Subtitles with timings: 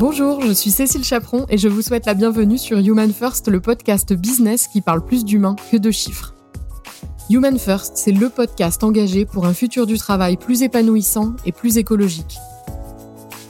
[0.00, 3.60] Bonjour, je suis Cécile Chaperon et je vous souhaite la bienvenue sur Human First, le
[3.60, 6.32] podcast business qui parle plus d'humains que de chiffres.
[7.28, 11.76] Human First, c'est le podcast engagé pour un futur du travail plus épanouissant et plus
[11.76, 12.38] écologique.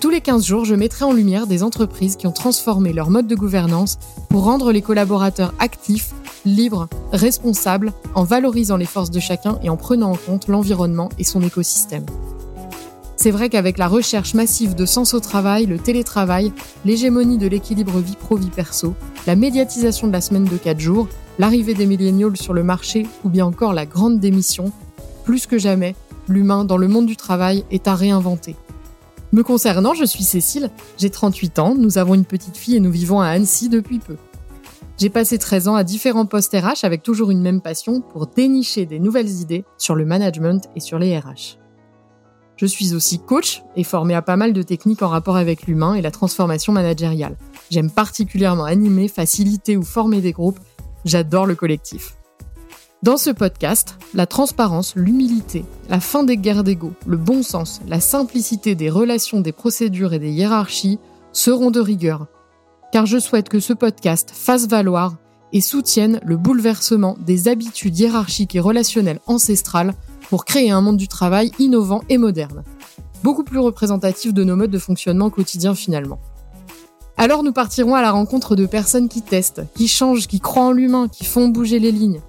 [0.01, 3.29] Tous les 15 jours, je mettrai en lumière des entreprises qui ont transformé leur mode
[3.29, 6.15] de gouvernance pour rendre les collaborateurs actifs,
[6.45, 11.23] libres, responsables, en valorisant les forces de chacun et en prenant en compte l'environnement et
[11.23, 12.07] son écosystème.
[13.23, 16.55] C'est vrai qu'avec la recherche massive de sens au travail, le télétravail,
[16.87, 18.95] l'hégémonie de l'équilibre vie pro-vie perso,
[19.27, 21.07] la médiatisation de la semaine de 4 jours,
[21.39, 24.73] l'arrivée des milléniaux sur le marché ou bien encore la grande démission,
[25.23, 25.97] plus que jamais,
[26.29, 28.57] l'humain dans le monde du travail est à réinventer.
[29.33, 32.91] Me concernant, je suis Cécile, j'ai 38 ans, nous avons une petite fille et nous
[32.91, 34.17] vivons à Annecy depuis peu.
[34.97, 38.87] J'ai passé 13 ans à différents postes RH avec toujours une même passion pour dénicher
[38.87, 41.61] des nouvelles idées sur le management et sur les RH.
[42.61, 45.95] Je suis aussi coach et formé à pas mal de techniques en rapport avec l'humain
[45.95, 47.39] et la transformation managériale.
[47.71, 50.61] J'aime particulièrement animer, faciliter ou former des groupes.
[51.07, 52.17] J'adore le collectif.
[53.03, 57.99] Dans ce podcast, la transparence, l'humilité, la fin des guerres d'ego, le bon sens, la
[57.99, 60.99] simplicité des relations, des procédures et des hiérarchies
[61.33, 62.27] seront de rigueur.
[62.93, 65.17] Car je souhaite que ce podcast fasse valoir
[65.55, 69.95] et soutienne le bouleversement des habitudes hiérarchiques et relationnelles ancestrales
[70.31, 72.63] pour créer un monde du travail innovant et moderne,
[73.25, 76.21] beaucoup plus représentatif de nos modes de fonctionnement quotidiens finalement.
[77.17, 80.73] Alors nous partirons à la rencontre de personnes qui testent, qui changent, qui croient en
[80.73, 82.21] l'humain, qui font bouger les lignes,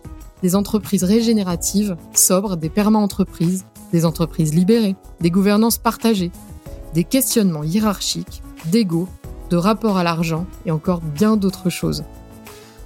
[0.41, 6.31] des entreprises régénératives, sobres, des perma-entreprises, des entreprises libérées, des gouvernances partagées,
[6.95, 8.41] des questionnements hiérarchiques,
[8.71, 9.07] d'ego,
[9.51, 12.03] de rapport à l'argent et encore bien d'autres choses.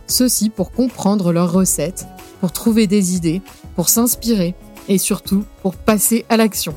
[0.08, 2.06] Ceci pour comprendre leurs recettes,
[2.42, 3.42] pour trouver des idées,
[3.76, 4.56] pour s'inspirer
[4.88, 6.74] et surtout pour passer à l'action.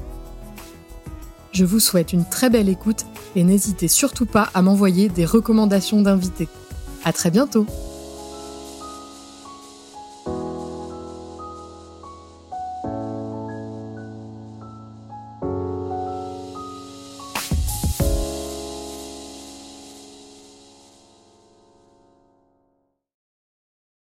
[1.52, 6.02] Je vous souhaite une très belle écoute et n'hésitez surtout pas à m'envoyer des recommandations
[6.02, 6.48] d'invités.
[7.04, 7.66] À très bientôt!